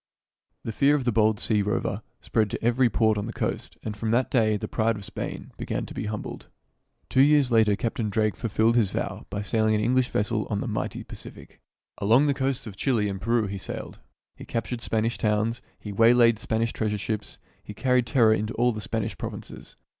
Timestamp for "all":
18.55-18.71